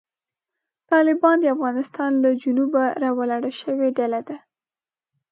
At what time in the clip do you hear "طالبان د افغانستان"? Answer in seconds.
0.91-2.11